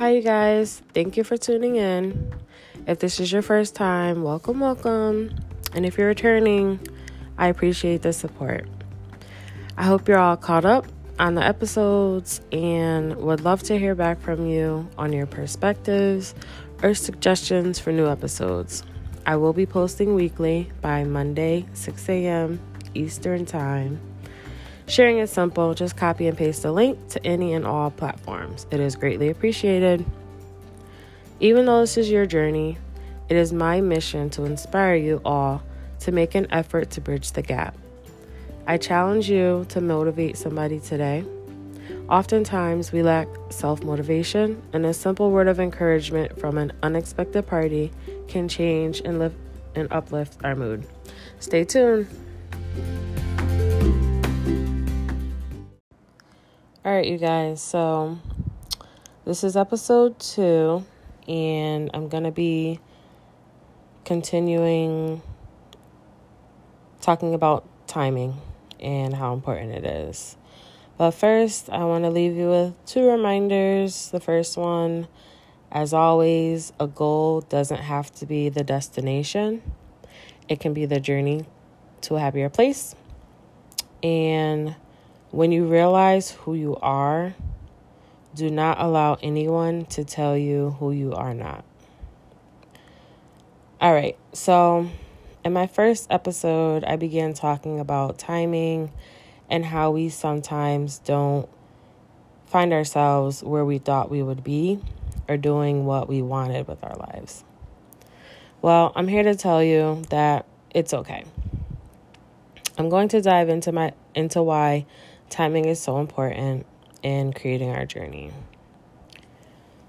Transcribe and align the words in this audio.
Hi, 0.00 0.12
you 0.12 0.22
guys. 0.22 0.80
Thank 0.94 1.18
you 1.18 1.24
for 1.24 1.36
tuning 1.36 1.76
in. 1.76 2.32
If 2.86 3.00
this 3.00 3.20
is 3.20 3.30
your 3.30 3.42
first 3.42 3.74
time, 3.74 4.22
welcome, 4.22 4.58
welcome. 4.58 5.30
And 5.74 5.84
if 5.84 5.98
you're 5.98 6.06
returning, 6.08 6.80
I 7.36 7.48
appreciate 7.48 8.00
the 8.00 8.14
support. 8.14 8.66
I 9.76 9.84
hope 9.84 10.08
you're 10.08 10.16
all 10.16 10.38
caught 10.38 10.64
up 10.64 10.86
on 11.18 11.34
the 11.34 11.44
episodes 11.44 12.40
and 12.50 13.14
would 13.16 13.42
love 13.42 13.62
to 13.64 13.78
hear 13.78 13.94
back 13.94 14.22
from 14.22 14.46
you 14.46 14.88
on 14.96 15.12
your 15.12 15.26
perspectives 15.26 16.34
or 16.82 16.94
suggestions 16.94 17.78
for 17.78 17.92
new 17.92 18.08
episodes. 18.08 18.82
I 19.26 19.36
will 19.36 19.52
be 19.52 19.66
posting 19.66 20.14
weekly 20.14 20.72
by 20.80 21.04
Monday, 21.04 21.66
6 21.74 22.08
a.m. 22.08 22.58
Eastern 22.94 23.44
Time. 23.44 24.09
Sharing 24.90 25.18
is 25.18 25.30
simple, 25.30 25.72
just 25.72 25.96
copy 25.96 26.26
and 26.26 26.36
paste 26.36 26.64
the 26.64 26.72
link 26.72 26.98
to 27.10 27.24
any 27.24 27.54
and 27.54 27.64
all 27.64 27.92
platforms. 27.92 28.66
It 28.72 28.80
is 28.80 28.96
greatly 28.96 29.28
appreciated. 29.28 30.04
Even 31.38 31.66
though 31.66 31.82
this 31.82 31.96
is 31.96 32.10
your 32.10 32.26
journey, 32.26 32.76
it 33.28 33.36
is 33.36 33.52
my 33.52 33.80
mission 33.80 34.30
to 34.30 34.44
inspire 34.44 34.96
you 34.96 35.20
all 35.24 35.62
to 36.00 36.10
make 36.10 36.34
an 36.34 36.48
effort 36.50 36.90
to 36.90 37.00
bridge 37.00 37.30
the 37.30 37.42
gap. 37.42 37.76
I 38.66 38.78
challenge 38.78 39.30
you 39.30 39.64
to 39.68 39.80
motivate 39.80 40.36
somebody 40.36 40.80
today. 40.80 41.24
Oftentimes, 42.08 42.90
we 42.90 43.04
lack 43.04 43.28
self 43.50 43.84
motivation, 43.84 44.60
and 44.72 44.84
a 44.84 44.92
simple 44.92 45.30
word 45.30 45.46
of 45.46 45.60
encouragement 45.60 46.40
from 46.40 46.58
an 46.58 46.72
unexpected 46.82 47.46
party 47.46 47.92
can 48.26 48.48
change 48.48 49.02
and 49.04 49.20
lift 49.20 49.36
and 49.76 49.86
uplift 49.92 50.38
our 50.42 50.56
mood. 50.56 50.84
Stay 51.38 51.64
tuned. 51.64 52.08
All 56.82 56.90
right, 56.90 57.06
you 57.06 57.18
guys. 57.18 57.60
So, 57.60 58.18
this 59.26 59.44
is 59.44 59.54
episode 59.54 60.18
two, 60.18 60.82
and 61.28 61.90
I'm 61.92 62.08
going 62.08 62.24
to 62.24 62.30
be 62.30 62.80
continuing 64.06 65.20
talking 67.02 67.34
about 67.34 67.68
timing 67.86 68.32
and 68.80 69.12
how 69.12 69.34
important 69.34 69.72
it 69.72 69.84
is. 69.84 70.38
But 70.96 71.10
first, 71.10 71.68
I 71.68 71.84
want 71.84 72.04
to 72.04 72.10
leave 72.10 72.34
you 72.34 72.48
with 72.48 72.74
two 72.86 73.06
reminders. 73.06 74.08
The 74.08 74.20
first 74.20 74.56
one, 74.56 75.06
as 75.70 75.92
always, 75.92 76.72
a 76.80 76.86
goal 76.86 77.42
doesn't 77.42 77.82
have 77.82 78.10
to 78.14 78.24
be 78.24 78.48
the 78.48 78.64
destination, 78.64 79.60
it 80.48 80.60
can 80.60 80.72
be 80.72 80.86
the 80.86 80.98
journey 80.98 81.44
to 82.00 82.16
a 82.16 82.20
happier 82.20 82.48
place. 82.48 82.94
And 84.02 84.76
when 85.30 85.52
you 85.52 85.66
realize 85.66 86.30
who 86.30 86.54
you 86.54 86.76
are, 86.76 87.34
do 88.34 88.50
not 88.50 88.80
allow 88.80 89.16
anyone 89.22 89.84
to 89.86 90.04
tell 90.04 90.36
you 90.36 90.76
who 90.78 90.92
you 90.92 91.12
are 91.12 91.34
not. 91.34 91.64
All 93.80 93.92
right, 93.92 94.16
so 94.32 94.88
in 95.44 95.52
my 95.52 95.66
first 95.66 96.08
episode, 96.10 96.84
I 96.84 96.96
began 96.96 97.32
talking 97.32 97.80
about 97.80 98.18
timing 98.18 98.92
and 99.48 99.64
how 99.64 99.90
we 99.90 100.08
sometimes 100.08 100.98
don't 100.98 101.48
find 102.46 102.72
ourselves 102.72 103.42
where 103.42 103.64
we 103.64 103.78
thought 103.78 104.10
we 104.10 104.22
would 104.22 104.44
be 104.44 104.80
or 105.28 105.36
doing 105.36 105.86
what 105.86 106.08
we 106.08 106.20
wanted 106.20 106.66
with 106.66 106.82
our 106.84 106.94
lives. 106.96 107.44
Well, 108.62 108.92
I'm 108.94 109.08
here 109.08 109.22
to 109.22 109.34
tell 109.34 109.62
you 109.62 110.02
that 110.10 110.44
it's 110.74 110.92
okay. 110.92 111.24
I'm 112.76 112.88
going 112.88 113.08
to 113.08 113.20
dive 113.20 113.48
into 113.48 113.72
my 113.72 113.92
into 114.14 114.42
why 114.42 114.86
timing 115.30 115.66
is 115.66 115.80
so 115.80 115.98
important 115.98 116.66
in 117.02 117.32
creating 117.32 117.70
our 117.70 117.86
journey. 117.86 118.32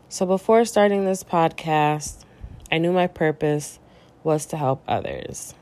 So, 0.08 0.25
before 0.25 0.64
starting 0.66 1.06
this 1.06 1.23
podcast, 1.23 2.23
I 2.72 2.78
knew 2.78 2.91
my 2.91 3.07
purpose 3.07 3.80
was 4.24 4.46
to 4.47 4.57
help 4.57 4.84
others. 4.88 5.53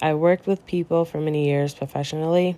I 0.00 0.14
worked 0.14 0.46
with 0.46 0.64
people 0.64 1.04
for 1.04 1.20
many 1.20 1.46
years 1.46 1.74
professionally 1.74 2.56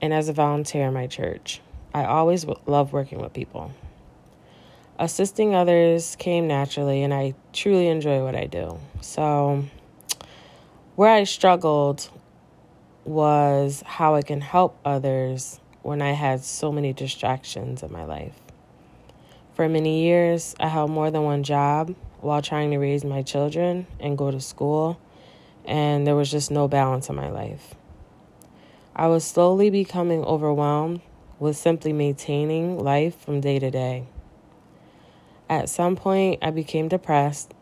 and 0.00 0.12
as 0.12 0.28
a 0.28 0.32
volunteer 0.32 0.86
in 0.86 0.94
my 0.94 1.06
church. 1.06 1.60
I 1.92 2.04
always 2.04 2.46
loved 2.66 2.92
working 2.92 3.20
with 3.20 3.32
people. 3.32 3.72
Assisting 4.98 5.54
others 5.54 6.14
came 6.16 6.46
naturally, 6.46 7.02
and 7.02 7.12
I 7.12 7.34
truly 7.52 7.88
enjoy 7.88 8.22
what 8.22 8.36
I 8.36 8.46
do. 8.46 8.78
So, 9.00 9.64
where 10.94 11.10
I 11.10 11.24
struggled 11.24 12.10
was 13.04 13.82
how 13.86 14.14
I 14.14 14.22
can 14.22 14.40
help 14.40 14.78
others 14.84 15.58
when 15.82 16.02
I 16.02 16.12
had 16.12 16.44
so 16.44 16.70
many 16.70 16.92
distractions 16.92 17.82
in 17.82 17.92
my 17.92 18.04
life. 18.04 18.38
For 19.54 19.68
many 19.68 20.02
years, 20.02 20.54
I 20.60 20.68
held 20.68 20.90
more 20.90 21.10
than 21.10 21.24
one 21.24 21.42
job 21.42 21.94
while 22.20 22.42
trying 22.42 22.70
to 22.70 22.78
raise 22.78 23.04
my 23.04 23.22
children 23.22 23.86
and 23.98 24.16
go 24.16 24.30
to 24.30 24.40
school, 24.40 25.00
and 25.64 26.06
there 26.06 26.16
was 26.16 26.30
just 26.30 26.50
no 26.50 26.68
balance 26.68 27.08
in 27.08 27.16
my 27.16 27.30
life. 27.30 27.74
I 28.94 29.06
was 29.06 29.24
slowly 29.24 29.70
becoming 29.70 30.24
overwhelmed 30.24 31.00
with 31.38 31.56
simply 31.56 31.92
maintaining 31.92 32.78
life 32.78 33.18
from 33.18 33.40
day 33.40 33.58
to 33.58 33.70
day. 33.70 34.06
At 35.48 35.68
some 35.68 35.96
point, 35.96 36.38
I 36.42 36.50
became 36.50 36.88
depressed 36.88 37.54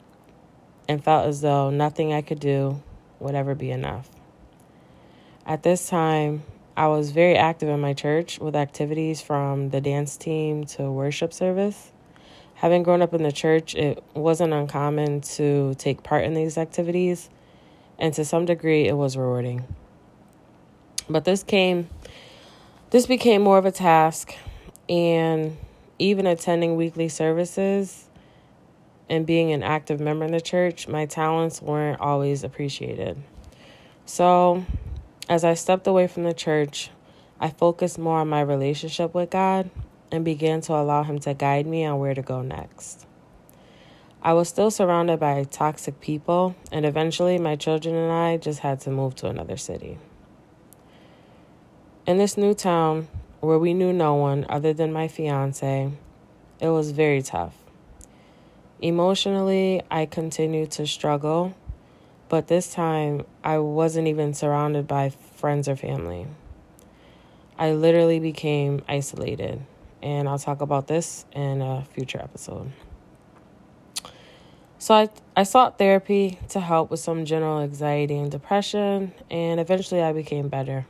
and 0.88 1.02
felt 1.02 1.26
as 1.26 1.40
though 1.40 1.70
nothing 1.70 2.12
I 2.12 2.22
could 2.22 2.40
do 2.40 2.82
would 3.20 3.34
ever 3.34 3.54
be 3.54 3.70
enough. 3.70 4.08
At 5.46 5.62
this 5.62 5.88
time, 5.88 6.42
I 6.78 6.86
was 6.86 7.10
very 7.10 7.34
active 7.34 7.68
in 7.68 7.80
my 7.80 7.92
church 7.92 8.38
with 8.38 8.54
activities 8.54 9.20
from 9.20 9.70
the 9.70 9.80
dance 9.80 10.16
team 10.16 10.64
to 10.66 10.88
worship 10.88 11.32
service. 11.32 11.90
Having 12.54 12.84
grown 12.84 13.02
up 13.02 13.12
in 13.12 13.24
the 13.24 13.32
church, 13.32 13.74
it 13.74 14.00
wasn't 14.14 14.52
uncommon 14.52 15.22
to 15.22 15.74
take 15.74 16.04
part 16.04 16.22
in 16.22 16.34
these 16.34 16.56
activities, 16.56 17.30
and 17.98 18.14
to 18.14 18.24
some 18.24 18.44
degree, 18.44 18.86
it 18.86 18.96
was 18.96 19.16
rewarding. 19.16 19.64
But 21.10 21.24
this 21.24 21.42
came, 21.42 21.88
this 22.90 23.06
became 23.06 23.42
more 23.42 23.58
of 23.58 23.66
a 23.66 23.72
task, 23.72 24.36
and 24.88 25.56
even 25.98 26.28
attending 26.28 26.76
weekly 26.76 27.08
services 27.08 28.08
and 29.10 29.26
being 29.26 29.50
an 29.50 29.64
active 29.64 29.98
member 29.98 30.26
in 30.26 30.30
the 30.30 30.40
church, 30.40 30.86
my 30.86 31.06
talents 31.06 31.60
weren't 31.60 32.00
always 32.00 32.44
appreciated. 32.44 33.20
So 34.06 34.64
as 35.28 35.44
I 35.44 35.54
stepped 35.54 35.86
away 35.86 36.06
from 36.06 36.24
the 36.24 36.32
church, 36.32 36.90
I 37.38 37.50
focused 37.50 37.98
more 37.98 38.18
on 38.18 38.28
my 38.28 38.40
relationship 38.40 39.14
with 39.14 39.30
God 39.30 39.70
and 40.10 40.24
began 40.24 40.60
to 40.62 40.74
allow 40.74 41.02
Him 41.02 41.18
to 41.20 41.34
guide 41.34 41.66
me 41.66 41.84
on 41.84 41.98
where 41.98 42.14
to 42.14 42.22
go 42.22 42.40
next. 42.42 43.06
I 44.22 44.32
was 44.32 44.48
still 44.48 44.70
surrounded 44.70 45.20
by 45.20 45.44
toxic 45.44 46.00
people, 46.00 46.56
and 46.72 46.84
eventually 46.84 47.38
my 47.38 47.56
children 47.56 47.94
and 47.94 48.10
I 48.10 48.36
just 48.36 48.60
had 48.60 48.80
to 48.80 48.90
move 48.90 49.14
to 49.16 49.28
another 49.28 49.56
city. 49.56 49.98
In 52.06 52.16
this 52.16 52.36
new 52.36 52.54
town, 52.54 53.06
where 53.40 53.58
we 53.58 53.74
knew 53.74 53.92
no 53.92 54.14
one 54.14 54.46
other 54.48 54.72
than 54.72 54.92
my 54.92 55.06
fiance, 55.06 55.92
it 56.58 56.68
was 56.68 56.90
very 56.90 57.22
tough. 57.22 57.54
Emotionally, 58.80 59.82
I 59.90 60.06
continued 60.06 60.70
to 60.72 60.86
struggle 60.86 61.54
but 62.28 62.48
this 62.48 62.72
time, 62.72 63.24
I 63.42 63.58
wasn't 63.58 64.08
even 64.08 64.34
surrounded 64.34 64.86
by 64.86 65.10
friends 65.10 65.68
or 65.68 65.76
family. 65.76 66.26
I 67.58 67.72
literally 67.72 68.20
became 68.20 68.82
isolated. 68.88 69.60
And 70.02 70.28
I'll 70.28 70.38
talk 70.38 70.60
about 70.60 70.86
this 70.86 71.26
in 71.32 71.60
a 71.60 71.84
future 71.92 72.20
episode. 72.22 72.70
So 74.78 74.94
I, 74.94 75.08
I 75.36 75.42
sought 75.42 75.76
therapy 75.76 76.38
to 76.50 76.60
help 76.60 76.90
with 76.90 77.00
some 77.00 77.24
general 77.24 77.58
anxiety 77.58 78.16
and 78.16 78.30
depression, 78.30 79.12
and 79.28 79.58
eventually 79.58 80.00
I 80.00 80.12
became 80.12 80.46
better. 80.48 80.86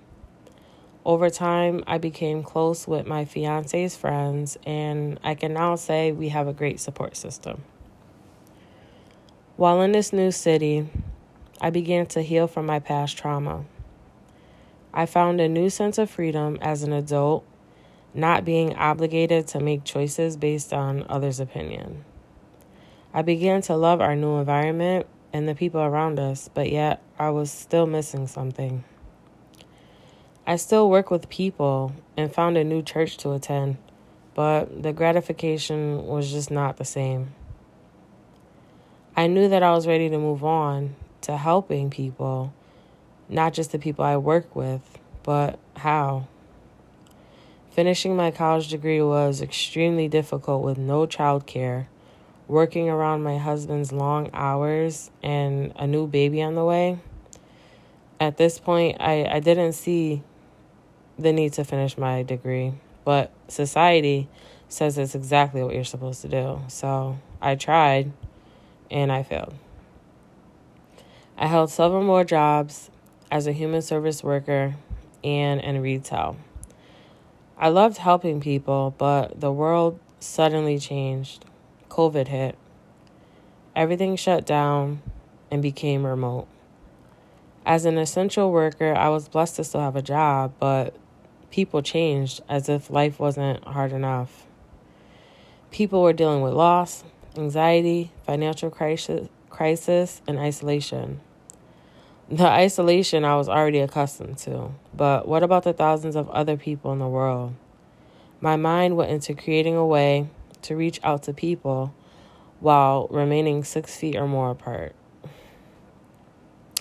Over 1.07 1.31
time, 1.31 1.85
I 1.87 1.97
became 1.97 2.43
close 2.43 2.87
with 2.87 3.07
my 3.07 3.25
fiance's 3.25 3.97
friends, 3.97 4.59
and 4.67 5.19
I 5.25 5.35
can 5.35 5.55
now 5.55 5.77
say 5.77 6.13
we 6.13 6.29
have 6.29 6.47
a 6.47 6.53
great 6.53 6.81
support 6.81 7.17
system. 7.17 7.63
While 9.57 9.81
in 9.81 9.93
this 9.93 10.13
new 10.13 10.33
city, 10.33 10.87
I 11.61 11.71
began 11.71 12.07
to 12.07 12.23
heal 12.23 12.47
from 12.47 12.67
my 12.67 12.79
past 12.79 13.19
trauma. 13.19 13.65
I 14.95 15.07
found 15.07 15.41
a 15.41 15.49
new 15.49 15.71
sense 15.71 15.99
of 15.99 16.09
freedom 16.09 16.59
as 16.61 16.83
an 16.83 16.93
adult, 16.93 17.45
not 18.15 18.45
being 18.45 18.75
obligated 18.77 19.49
to 19.49 19.61
make 19.61 19.85
choices 19.85 20.37
based 20.37 20.73
on 20.73 21.05
others' 21.09 21.41
opinion. 21.41 22.05
I 23.13 23.23
began 23.23 23.63
to 23.63 23.77
love 23.77 24.01
our 24.01 24.15
new 24.15 24.37
environment 24.37 25.07
and 25.33 25.49
the 25.49 25.55
people 25.55 25.81
around 25.81 26.19
us, 26.19 26.49
but 26.53 26.71
yet 26.71 27.03
I 27.19 27.31
was 27.31 27.51
still 27.51 27.87
missing 27.87 28.27
something. 28.27 28.85
I 30.47 30.57
still 30.57 30.89
work 30.89 31.11
with 31.11 31.29
people 31.29 31.93
and 32.17 32.33
found 32.33 32.57
a 32.57 32.65
new 32.65 32.83
church 32.83 33.17
to 33.19 33.33
attend, 33.33 33.77
but 34.35 34.83
the 34.83 34.93
gratification 34.93 36.07
was 36.07 36.31
just 36.31 36.51
not 36.51 36.77
the 36.77 36.85
same. 36.85 37.35
I 39.17 39.27
knew 39.27 39.49
that 39.49 39.63
I 39.63 39.73
was 39.73 39.87
ready 39.87 40.09
to 40.09 40.19
move 40.19 40.45
on, 40.45 40.95
to 41.23 41.37
helping 41.37 41.91
people, 41.91 42.53
not 43.29 43.53
just 43.53 43.73
the 43.73 43.79
people 43.79 44.05
I 44.05 44.17
work 44.17 44.55
with, 44.55 44.99
but 45.23 45.59
how. 45.77 46.27
Finishing 47.71 48.17
my 48.17 48.31
college 48.31 48.69
degree 48.69 49.01
was 49.01 49.41
extremely 49.41 50.09
difficult 50.09 50.65
with 50.65 50.79
no 50.79 51.07
childcare, 51.07 51.87
working 52.49 52.89
around 52.89 53.23
my 53.23 53.39
husband's 53.39 53.93
long 53.93 54.31
hours, 54.33 55.11
and 55.23 55.73
a 55.77 55.87
new 55.87 56.07
baby 56.07 56.43
on 56.43 56.55
the 56.55 56.65
way. 56.65 56.99
At 58.19 58.37
this 58.37 58.59
point, 58.59 58.97
I, 59.01 59.25
I 59.27 59.41
didn't 59.41 59.75
see 59.75 60.23
the 61.19 61.33
need 61.33 61.53
to 61.55 61.65
finish 61.65 61.97
my 61.97 62.23
degree, 62.23 62.73
but 63.05 63.31
society 63.49 64.29
says 64.69 64.99
it's 64.99 65.15
exactly 65.15 65.63
what 65.63 65.75
you're 65.75 65.85
supposed 65.85 66.23
to 66.23 66.29
do. 66.29 66.61
So 66.69 67.19
I 67.41 67.55
tried 67.55 68.13
and 68.91 69.11
I 69.13 69.23
failed. 69.23 69.55
I 71.41 71.47
held 71.47 71.71
several 71.71 72.03
more 72.03 72.25
jobs 72.25 72.91
as 73.31 73.47
a 73.47 73.53
human 73.53 73.81
service 73.81 74.25
worker 74.25 74.75
and 75.23 75.61
in 75.61 75.81
retail. 75.81 76.37
I 77.57 77.69
loved 77.69 77.99
helping 77.99 78.41
people, 78.41 78.93
but 78.99 79.41
the 79.41 79.53
world 79.53 80.01
suddenly 80.19 80.81
changed. 80.81 81.45
COVID 81.91 82.27
hit. 82.27 82.59
Everything 83.77 84.17
shut 84.17 84.47
down 84.47 85.01
and 85.49 85.63
became 85.63 86.05
remote. 86.05 86.49
As 87.65 87.85
an 87.85 87.99
essential 87.99 88.51
worker, 88.51 88.93
I 88.93 89.09
was 89.09 89.29
blessed 89.29 89.57
to 89.57 89.65
still 89.65 89.81
have 89.81 89.95
a 89.95 90.03
job, 90.03 90.55
but 90.59 90.97
people 91.53 91.83
changed 91.83 92.41
as 92.49 92.69
if 92.69 92.91
life 92.91 93.21
wasn't 93.21 93.63
hard 93.63 93.93
enough. 93.93 94.45
People 95.71 96.03
were 96.03 96.13
dealing 96.13 96.41
with 96.41 96.55
loss, 96.55 97.05
anxiety, 97.37 98.11
financial 98.27 98.71
crisis, 98.71 99.29
crisis, 99.51 100.21
and 100.27 100.37
isolation. 100.41 101.21
The 102.31 102.47
isolation 102.47 103.25
I 103.25 103.37
was 103.37 103.49
already 103.49 103.79
accustomed 103.79 104.37
to, 104.39 104.73
but 104.95 105.27
what 105.27 105.43
about 105.43 105.63
the 105.63 105.73
thousands 105.73 106.15
of 106.15 106.29
other 106.29 106.59
people 106.59 106.93
in 106.93 106.99
the 106.99 107.09
world? 107.09 107.55
My 108.43 108.55
mind 108.55 108.99
went 108.99 109.11
into 109.11 109.33
creating 109.33 109.77
a 109.77 109.87
way 109.87 110.29
to 110.61 110.77
reach 110.77 111.01
out 111.03 111.23
to 111.23 111.33
people 111.33 111.95
while 112.61 113.07
remaining 113.11 113.65
six 113.65 113.97
feet 113.97 114.15
or 114.15 114.29
more 114.29 114.51
apart. 114.51 114.95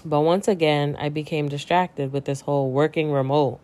But 0.03 0.19
once 0.19 0.49
again, 0.49 0.97
I 0.99 1.07
became 1.07 1.47
distracted 1.47 2.11
with 2.11 2.25
this 2.25 2.41
whole 2.41 2.69
working 2.69 3.09
remote 3.13 3.61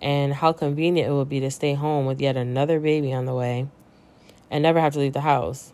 and 0.00 0.34
how 0.34 0.52
convenient 0.52 1.08
it 1.08 1.12
would 1.12 1.28
be 1.28 1.38
to 1.38 1.52
stay 1.52 1.74
home 1.74 2.04
with 2.04 2.20
yet 2.20 2.36
another 2.36 2.80
baby 2.80 3.12
on 3.12 3.26
the 3.26 3.34
way 3.34 3.68
and 4.50 4.60
never 4.60 4.80
have 4.80 4.94
to 4.94 4.98
leave 4.98 5.12
the 5.12 5.20
house. 5.20 5.72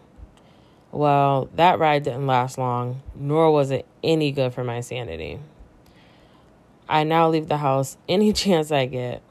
Well, 0.90 1.50
that 1.54 1.78
ride 1.78 2.04
didn't 2.04 2.26
last 2.26 2.56
long, 2.56 3.02
nor 3.14 3.52
was 3.52 3.70
it 3.70 3.86
any 4.02 4.32
good 4.32 4.54
for 4.54 4.64
my 4.64 4.80
sanity. 4.80 5.38
I 6.88 7.04
now 7.04 7.28
leave 7.28 7.48
the 7.48 7.58
house 7.58 7.98
any 8.08 8.32
chance 8.34 8.72
I 8.72 8.86
get, 8.86 9.22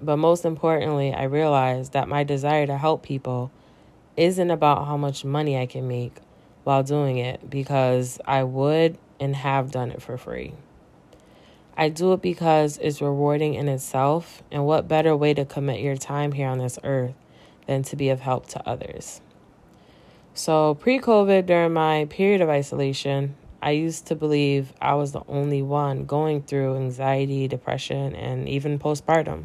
but 0.00 0.18
most 0.18 0.44
importantly, 0.44 1.14
I 1.14 1.24
realize 1.24 1.90
that 1.90 2.08
my 2.08 2.22
desire 2.22 2.66
to 2.66 2.76
help 2.76 3.02
people 3.02 3.50
isn't 4.16 4.50
about 4.50 4.86
how 4.86 4.96
much 4.96 5.24
money 5.24 5.58
I 5.58 5.66
can 5.66 5.88
make 5.88 6.16
while 6.64 6.82
doing 6.82 7.16
it 7.16 7.48
because 7.48 8.18
I 8.26 8.42
would 8.42 8.98
and 9.18 9.36
have 9.36 9.70
done 9.70 9.90
it 9.90 10.02
for 10.02 10.18
free. 10.18 10.52
I 11.78 11.88
do 11.88 12.12
it 12.12 12.22
because 12.22 12.78
it's 12.78 13.02
rewarding 13.02 13.54
in 13.54 13.68
itself, 13.68 14.42
and 14.50 14.66
what 14.66 14.88
better 14.88 15.16
way 15.16 15.34
to 15.34 15.44
commit 15.44 15.80
your 15.80 15.96
time 15.96 16.32
here 16.32 16.48
on 16.48 16.58
this 16.58 16.78
earth 16.84 17.14
than 17.66 17.82
to 17.84 17.96
be 17.96 18.08
of 18.08 18.20
help 18.20 18.48
to 18.48 18.68
others? 18.68 19.20
So, 20.36 20.74
pre 20.74 20.98
COVID, 20.98 21.46
during 21.46 21.72
my 21.72 22.04
period 22.10 22.42
of 22.42 22.50
isolation, 22.50 23.36
I 23.62 23.70
used 23.70 24.08
to 24.08 24.14
believe 24.14 24.74
I 24.82 24.92
was 24.92 25.12
the 25.12 25.22
only 25.28 25.62
one 25.62 26.04
going 26.04 26.42
through 26.42 26.76
anxiety, 26.76 27.48
depression, 27.48 28.14
and 28.14 28.46
even 28.46 28.78
postpartum. 28.78 29.44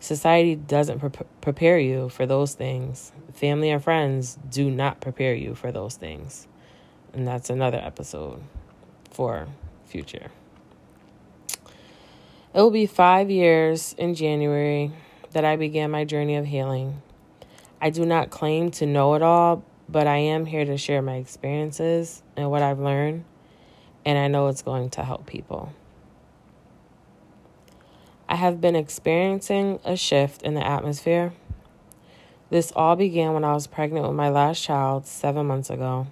Society 0.00 0.54
doesn't 0.56 1.00
pre- 1.00 1.26
prepare 1.42 1.78
you 1.78 2.08
for 2.08 2.24
those 2.24 2.54
things. 2.54 3.12
Family 3.34 3.68
and 3.68 3.84
friends 3.84 4.38
do 4.48 4.70
not 4.70 5.02
prepare 5.02 5.34
you 5.34 5.54
for 5.54 5.70
those 5.70 5.94
things. 5.96 6.48
And 7.12 7.28
that's 7.28 7.50
another 7.50 7.78
episode 7.78 8.42
for 9.10 9.46
future. 9.84 10.30
It 12.54 12.62
will 12.62 12.70
be 12.70 12.86
five 12.86 13.30
years 13.30 13.94
in 13.98 14.14
January 14.14 14.90
that 15.32 15.44
I 15.44 15.56
began 15.56 15.90
my 15.90 16.06
journey 16.06 16.36
of 16.36 16.46
healing. 16.46 17.02
I 17.78 17.90
do 17.90 18.06
not 18.06 18.30
claim 18.30 18.70
to 18.72 18.86
know 18.86 19.14
it 19.14 19.22
all, 19.22 19.62
but 19.92 20.06
I 20.06 20.16
am 20.16 20.46
here 20.46 20.64
to 20.64 20.78
share 20.78 21.02
my 21.02 21.16
experiences 21.16 22.22
and 22.34 22.50
what 22.50 22.62
I've 22.62 22.80
learned, 22.80 23.24
and 24.06 24.18
I 24.18 24.26
know 24.26 24.48
it's 24.48 24.62
going 24.62 24.88
to 24.90 25.04
help 25.04 25.26
people. 25.26 25.74
I 28.26 28.36
have 28.36 28.62
been 28.62 28.74
experiencing 28.74 29.78
a 29.84 29.94
shift 29.94 30.40
in 30.40 30.54
the 30.54 30.66
atmosphere. 30.66 31.34
This 32.48 32.72
all 32.74 32.96
began 32.96 33.34
when 33.34 33.44
I 33.44 33.52
was 33.52 33.66
pregnant 33.66 34.06
with 34.06 34.16
my 34.16 34.30
last 34.30 34.62
child 34.62 35.06
seven 35.06 35.46
months 35.46 35.68
ago. 35.68 36.06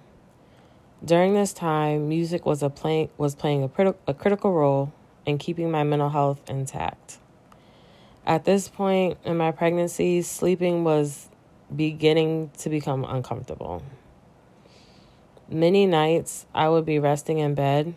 During 1.03 1.33
this 1.33 1.51
time, 1.51 2.07
music 2.07 2.45
was 2.45 2.61
a 2.61 2.69
play, 2.69 3.09
was 3.17 3.33
playing 3.33 3.63
a, 3.63 3.69
criti- 3.69 3.95
a 4.05 4.13
critical 4.13 4.53
role 4.53 4.93
in 5.25 5.39
keeping 5.39 5.71
my 5.71 5.83
mental 5.83 6.09
health 6.09 6.39
intact. 6.47 7.17
At 8.27 8.45
this 8.45 8.67
point 8.67 9.17
in 9.25 9.37
my 9.37 9.49
pregnancy, 9.49 10.21
sleeping 10.21 10.83
was 10.83 11.30
beginning 11.75 12.51
to 12.59 12.69
become 12.69 13.03
uncomfortable. 13.03 13.83
Many 15.49 15.85
nights 15.85 16.45
I 16.53 16.69
would 16.69 16.85
be 16.85 16.99
resting 16.99 17.39
in 17.39 17.55
bed 17.55 17.95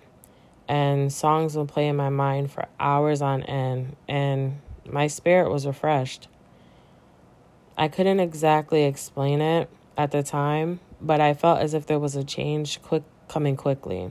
and 0.69 1.13
songs 1.13 1.57
would 1.57 1.69
play 1.69 1.89
in 1.89 1.97
my 1.97 2.09
mind 2.09 2.51
for 2.51 2.67
hours 2.81 3.21
on 3.21 3.43
end, 3.43 3.97
and 4.09 4.61
my 4.87 5.07
spirit 5.07 5.51
was 5.51 5.67
refreshed. 5.67 6.29
I 7.77 7.89
couldn't 7.89 8.21
exactly 8.21 8.85
explain 8.85 9.41
it 9.41 9.69
at 9.97 10.11
the 10.11 10.23
time, 10.23 10.81
but 11.01 11.21
I 11.21 11.35
felt 11.35 11.61
as 11.61 11.75
if 11.75 11.87
there 11.87 11.99
was 11.99 12.17
a 12.17 12.25
change 12.25 12.81
quick 12.83 13.03
coming 13.29 13.57
quickly. 13.57 14.11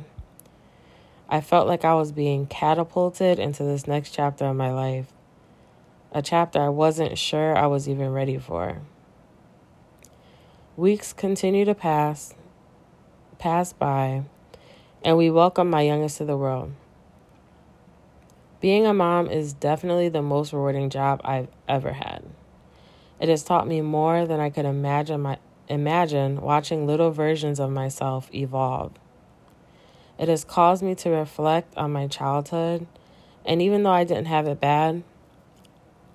I 1.30 1.42
felt 1.42 1.68
like 1.68 1.83
I 1.83 1.95
was 1.95 2.12
being 2.12 2.45
catapulted 2.45 3.39
into 3.39 3.63
this 3.63 3.88
next 3.88 4.12
chapter 4.12 4.45
of 4.45 4.56
my 4.56 4.71
life, 4.71 5.07
a 6.12 6.21
chapter 6.21 6.60
I 6.62 6.69
wasn't 6.69 7.18
sure 7.18 7.57
I 7.57 7.65
was 7.65 7.89
even 7.89 8.12
ready 8.12 8.38
for. 8.38 8.81
Weeks 10.75 11.13
continue 11.13 11.65
to 11.65 11.75
pass, 11.75 12.33
pass 13.37 13.73
by, 13.73 14.23
and 15.03 15.15
we 15.15 15.29
welcome 15.29 15.69
my 15.69 15.81
youngest 15.81 16.17
to 16.17 16.25
the 16.25 16.35
world. 16.35 16.73
Being 18.59 18.87
a 18.87 18.93
mom 18.93 19.27
is 19.27 19.53
definitely 19.53 20.09
the 20.09 20.23
most 20.23 20.51
rewarding 20.51 20.89
job 20.89 21.21
I've 21.23 21.49
ever 21.67 21.93
had. 21.93 22.23
It 23.19 23.29
has 23.29 23.43
taught 23.43 23.67
me 23.67 23.81
more 23.81 24.25
than 24.25 24.39
I 24.39 24.50
could 24.50 24.65
imagine 24.65 25.21
my 25.21 25.38
imagine 25.69 26.41
watching 26.41 26.88
little 26.88 27.12
versions 27.12 27.59
of 27.59 27.69
myself 27.69 28.33
evolve. 28.33 28.93
It 30.17 30.27
has 30.27 30.43
caused 30.43 30.81
me 30.81 30.95
to 30.95 31.12
reflect 31.12 31.77
on 31.77 31.91
my 31.91 32.07
childhood, 32.07 32.88
and 33.45 33.62
even 33.62 33.83
though 33.83 33.91
I 33.91 34.05
didn't 34.05 34.25
have 34.25 34.48
it 34.48 34.59
bad, 34.59 35.03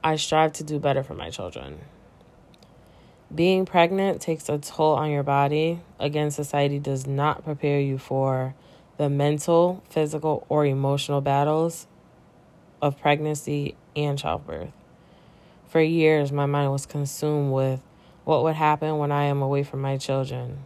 I 0.02 0.16
strive 0.16 0.52
to 0.54 0.64
do 0.64 0.80
better 0.80 1.04
for 1.04 1.14
my 1.14 1.30
children. 1.30 1.78
Being 3.34 3.66
pregnant 3.66 4.22
takes 4.22 4.48
a 4.48 4.56
toll 4.56 4.94
on 4.94 5.10
your 5.10 5.22
body. 5.22 5.80
Again, 5.98 6.30
society 6.30 6.78
does 6.78 7.06
not 7.06 7.44
prepare 7.44 7.78
you 7.78 7.98
for 7.98 8.54
the 8.96 9.10
mental, 9.10 9.82
physical, 9.90 10.46
or 10.48 10.64
emotional 10.64 11.20
battles 11.20 11.86
of 12.80 12.98
pregnancy 12.98 13.74
and 13.94 14.18
childbirth. 14.18 14.70
For 15.68 15.82
years, 15.82 16.32
my 16.32 16.46
mind 16.46 16.72
was 16.72 16.86
consumed 16.86 17.52
with 17.52 17.82
what 18.24 18.42
would 18.44 18.54
happen 18.54 18.96
when 18.96 19.12
I 19.12 19.24
am 19.24 19.42
away 19.42 19.62
from 19.62 19.82
my 19.82 19.98
children, 19.98 20.64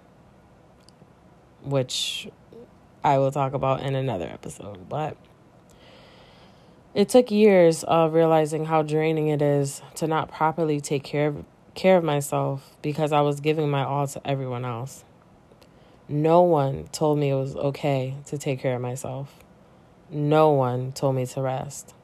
which 1.65 2.29
I 3.03 3.19
will 3.19 3.33
talk 3.33 3.55
about 3.55 3.81
in 3.81 3.97
another 3.97 4.27
episode. 4.27 4.89
But 4.89 5.17
it 6.95 7.09
took 7.09 7.33
years 7.33 7.83
of 7.83 8.15
realizing 8.15 8.67
how 8.67 8.83
draining 8.83 9.29
it 9.29 9.43
is 9.43 9.83
to 9.97 10.07
not 10.07 10.31
properly 10.31 10.81
take 10.81 11.03
care 11.03 11.29
of 11.29 11.45
care 11.75 11.97
of 11.97 12.05
myself 12.05 12.77
because 12.83 13.13
I 13.13 13.21
was 13.21 13.41
giving 13.41 13.71
my 13.71 13.85
all 13.85 14.07
to 14.07 14.27
everyone 14.27 14.65
else. 14.65 15.05
No 16.09 16.43
one 16.43 16.89
told 16.93 17.19
me 17.19 17.31
it 17.31 17.35
was 17.35 17.57
okay 17.57 18.17
to 18.27 18.39
take 18.39 18.61
care 18.61 18.75
of 18.75 18.83
myself. 18.83 19.35
No 20.11 20.51
one 20.51 20.93
told 20.93 21.17
me 21.17 21.27
to 21.27 21.41
rest. 21.41 21.95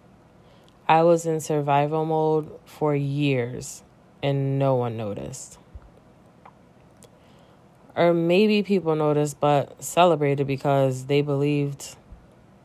I 0.89 1.03
was 1.03 1.27
in 1.27 1.41
survival 1.41 2.07
mode 2.07 2.51
for 2.65 2.95
years 2.95 3.83
and 4.23 4.59
no 4.59 4.75
one 4.75 4.97
noticed. 4.97 5.59
Or 7.95 8.15
maybe 8.15 8.63
people 8.63 8.95
noticed 8.95 9.41
but 9.41 9.83
celebrated 9.83 10.47
because 10.47 11.07
they 11.07 11.21
believed 11.21 11.97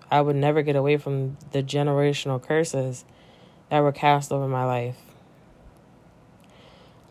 I 0.09 0.21
would 0.21 0.35
never 0.35 0.61
get 0.61 0.75
away 0.75 0.97
from 0.97 1.37
the 1.51 1.63
generational 1.63 2.41
curses 2.41 3.03
that 3.69 3.79
were 3.79 3.91
cast 3.91 4.31
over 4.31 4.47
my 4.47 4.63
life. 4.63 5.12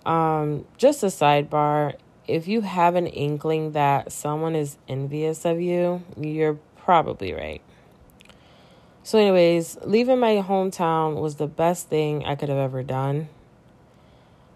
Um, 0.05 0.65
just 0.79 1.03
a 1.03 1.07
sidebar 1.07 1.95
if 2.29 2.47
you 2.47 2.61
have 2.61 2.95
an 2.95 3.07
inkling 3.07 3.73
that 3.73 4.13
someone 4.13 4.55
is 4.55 4.77
envious 4.89 5.45
of 5.45 5.61
you, 5.61 6.03
you're 6.19 6.59
probably 6.77 7.33
right. 7.33 7.61
So, 9.03 9.19
anyways, 9.19 9.79
leaving 9.85 10.21
my 10.21 10.37
hometown 10.37 11.21
was 11.21 11.37
the 11.37 11.49
best 11.49 11.89
thing 11.89 12.25
I 12.25 12.37
could 12.37 12.49
have 12.49 12.59
ever 12.59 12.83
done. 12.83 13.29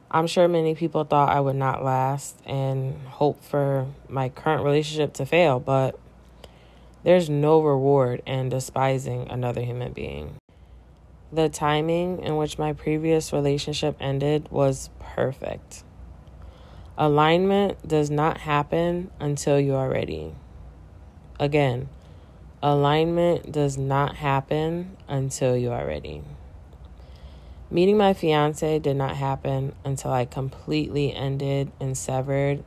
I'm 0.08 0.28
sure 0.28 0.46
many 0.46 0.76
people 0.76 1.02
thought 1.02 1.30
I 1.30 1.40
would 1.40 1.56
not 1.56 1.84
last 1.84 2.40
and 2.46 2.96
hope 3.08 3.42
for 3.42 3.88
my 4.08 4.28
current 4.28 4.62
relationship 4.62 5.12
to 5.14 5.26
fail, 5.26 5.58
but 5.58 5.98
there's 7.02 7.28
no 7.28 7.60
reward 7.60 8.22
in 8.24 8.48
despising 8.48 9.28
another 9.28 9.62
human 9.62 9.92
being. 9.92 10.36
The 11.32 11.48
timing 11.48 12.22
in 12.22 12.36
which 12.36 12.58
my 12.58 12.72
previous 12.72 13.32
relationship 13.32 13.96
ended 14.00 14.48
was 14.50 14.90
perfect. 15.00 15.82
Alignment 16.96 17.86
does 17.86 18.10
not 18.10 18.38
happen 18.38 19.10
until 19.18 19.58
you 19.58 19.74
are 19.74 19.90
ready. 19.90 20.34
Again, 21.38 21.88
alignment 22.62 23.52
does 23.52 23.76
not 23.76 24.16
happen 24.16 24.96
until 25.08 25.56
you 25.56 25.72
are 25.72 25.86
ready. 25.86 26.22
Meeting 27.70 27.96
my 27.96 28.14
fiance 28.14 28.78
did 28.78 28.96
not 28.96 29.16
happen 29.16 29.74
until 29.84 30.12
I 30.12 30.24
completely 30.24 31.12
ended 31.12 31.72
and 31.80 31.98
severed 31.98 32.64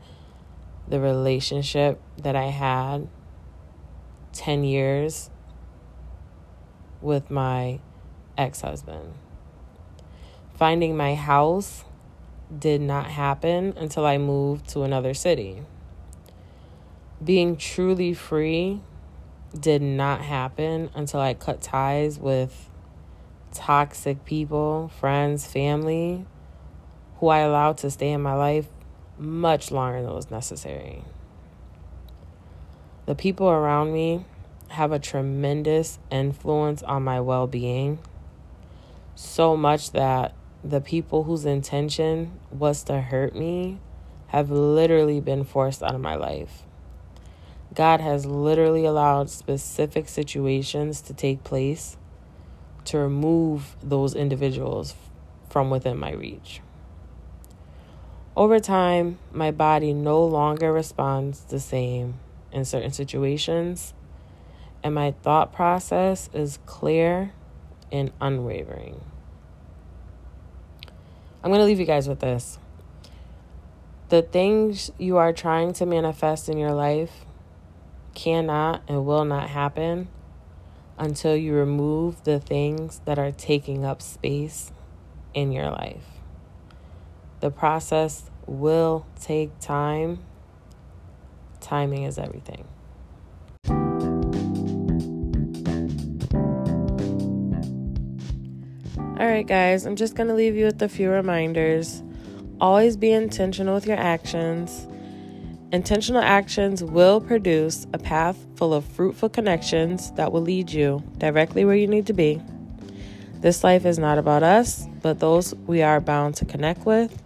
the 0.87 0.99
relationship 0.99 2.01
that 2.17 2.35
I 2.35 2.47
had 2.47 3.07
10 4.33 4.63
years 4.65 5.29
with 7.01 7.31
my 7.31 7.79
ex 8.39 8.61
husband. 8.61 9.13
Finding 10.55 10.97
my 10.97 11.15
house 11.15 11.83
did 12.57 12.81
not 12.81 13.07
happen 13.07 13.73
until 13.77 14.05
I 14.05 14.17
moved 14.17 14.69
to 14.69 14.81
another 14.81 15.13
city. 15.13 15.61
Being 17.23 17.57
truly 17.57 18.13
free 18.13 18.81
did 19.57 19.81
not 19.81 20.21
happen 20.21 20.89
until 20.95 21.19
I 21.19 21.33
cut 21.33 21.61
ties 21.61 22.17
with 22.17 22.69
toxic 23.53 24.25
people, 24.25 24.91
friends, 24.99 25.45
family, 25.45 26.25
who 27.17 27.27
I 27.27 27.39
allowed 27.39 27.77
to 27.79 27.91
stay 27.91 28.11
in 28.11 28.21
my 28.21 28.33
life 28.33 28.67
much 29.17 29.71
longer 29.71 30.01
than 30.01 30.13
was 30.13 30.31
necessary. 30.31 31.03
The 33.05 33.15
people 33.15 33.49
around 33.49 33.91
me 33.91 34.25
have 34.69 34.91
a 34.91 34.99
tremendous 34.99 35.99
influence 36.11 36.83
on 36.83 37.03
my 37.03 37.19
well 37.19 37.47
being, 37.47 37.99
so 39.19 39.57
much 39.57 39.91
that 39.91 40.33
the 40.63 40.79
people 40.79 41.25
whose 41.25 41.43
intention 41.43 42.39
was 42.51 42.83
to 42.85 43.01
hurt 43.01 43.35
me 43.35 43.77
have 44.27 44.49
literally 44.49 45.19
been 45.19 45.43
forced 45.43 45.83
out 45.83 45.93
of 45.93 45.99
my 45.99 46.15
life. 46.15 46.63
God 47.75 47.99
has 47.99 48.25
literally 48.25 48.85
allowed 48.85 49.29
specific 49.29 50.07
situations 50.07 51.01
to 51.01 51.13
take 51.13 51.43
place 51.43 51.97
to 52.85 52.97
remove 52.97 53.75
those 53.83 54.15
individuals 54.15 54.95
from 55.49 55.69
within 55.69 55.97
my 55.97 56.11
reach. 56.11 56.61
Over 58.37 58.61
time, 58.61 59.19
my 59.33 59.51
body 59.51 59.93
no 59.93 60.23
longer 60.23 60.71
responds 60.71 61.41
the 61.41 61.59
same 61.59 62.15
in 62.53 62.63
certain 62.63 62.93
situations, 62.93 63.93
and 64.81 64.95
my 64.95 65.11
thought 65.11 65.51
process 65.51 66.29
is 66.33 66.57
clear 66.65 67.33
and 67.91 68.11
unwavering. 68.21 69.01
I'm 71.43 71.51
going 71.51 71.59
to 71.59 71.65
leave 71.65 71.79
you 71.79 71.85
guys 71.85 72.07
with 72.07 72.19
this. 72.19 72.59
The 74.09 74.21
things 74.21 74.91
you 74.97 75.17
are 75.17 75.31
trying 75.31 75.73
to 75.73 75.85
manifest 75.85 76.49
in 76.49 76.57
your 76.57 76.73
life 76.73 77.25
cannot 78.15 78.81
and 78.87 79.05
will 79.05 79.23
not 79.23 79.49
happen 79.49 80.09
until 80.97 81.35
you 81.35 81.53
remove 81.53 82.23
the 82.23 82.39
things 82.39 82.99
that 83.05 83.17
are 83.17 83.31
taking 83.31 83.85
up 83.85 84.01
space 84.01 84.71
in 85.33 85.51
your 85.51 85.69
life. 85.69 86.03
The 87.39 87.51
process 87.51 88.29
will 88.45 89.05
take 89.21 89.57
time. 89.59 90.19
Timing 91.61 92.03
is 92.03 92.17
everything. 92.17 92.65
Right, 99.29 99.45
guys, 99.45 99.85
I'm 99.85 99.95
just 99.95 100.15
going 100.15 100.27
to 100.27 100.33
leave 100.33 100.55
you 100.55 100.65
with 100.65 100.81
a 100.81 100.89
few 100.89 101.09
reminders. 101.09 102.01
Always 102.59 102.97
be 102.97 103.11
intentional 103.11 103.75
with 103.75 103.85
your 103.85 103.97
actions. 103.97 104.87
Intentional 105.71 106.21
actions 106.21 106.83
will 106.83 107.21
produce 107.21 107.85
a 107.93 107.99
path 107.99 108.37
full 108.55 108.73
of 108.73 108.83
fruitful 108.85 109.29
connections 109.29 110.11
that 110.13 110.31
will 110.31 110.41
lead 110.41 110.71
you 110.71 111.03
directly 111.17 111.63
where 111.63 111.75
you 111.75 111.85
need 111.85 112.07
to 112.07 112.13
be. 112.13 112.41
This 113.35 113.63
life 113.63 113.85
is 113.85 113.99
not 113.99 114.17
about 114.17 114.41
us, 114.41 114.87
but 115.01 115.19
those 115.19 115.53
we 115.67 115.83
are 115.83 116.01
bound 116.01 116.35
to 116.37 116.45
connect 116.45 116.85
with. 116.85 117.21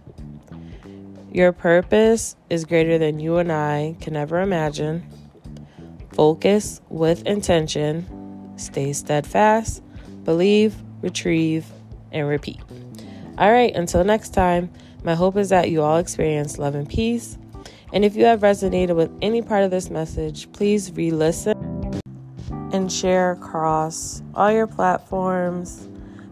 Your 1.32 1.52
purpose 1.52 2.36
is 2.50 2.64
greater 2.64 2.98
than 2.98 3.18
you 3.18 3.38
and 3.38 3.50
I 3.50 3.96
can 4.00 4.14
ever 4.14 4.40
imagine. 4.40 5.04
Focus 6.12 6.80
with 6.90 7.26
intention, 7.26 8.52
stay 8.56 8.92
steadfast, 8.92 9.82
believe, 10.22 10.76
retrieve, 11.00 11.66
and 12.14 12.26
repeat. 12.26 12.60
All 13.36 13.52
right, 13.52 13.74
until 13.74 14.04
next 14.04 14.30
time, 14.30 14.70
my 15.02 15.14
hope 15.14 15.36
is 15.36 15.50
that 15.50 15.70
you 15.70 15.82
all 15.82 15.98
experience 15.98 16.56
love 16.56 16.74
and 16.74 16.88
peace 16.88 17.36
and 17.94 18.04
if 18.04 18.16
you 18.16 18.24
have 18.24 18.40
resonated 18.40 18.96
with 18.96 19.16
any 19.22 19.40
part 19.40 19.62
of 19.62 19.70
this 19.70 19.88
message, 19.88 20.50
please 20.50 20.90
re 20.90 21.12
listen 21.12 22.02
and 22.72 22.90
share 22.90 23.30
across 23.30 24.20
all 24.34 24.50
your 24.50 24.66
platforms. 24.66 25.86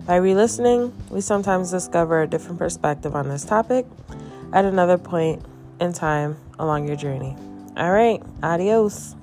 By 0.05 0.17
re 0.17 0.35
listening, 0.35 0.93
we 1.09 1.21
sometimes 1.21 1.71
discover 1.71 2.21
a 2.21 2.27
different 2.27 2.59
perspective 2.59 3.15
on 3.15 3.29
this 3.29 3.45
topic 3.45 3.87
at 4.53 4.65
another 4.65 4.99
point 4.99 5.45
in 5.81 5.93
time 5.93 6.37
along 6.59 6.89
your 6.89 6.97
journey. 6.97 7.37
All 7.77 7.93
right, 7.93 8.21
adios. 8.43 9.15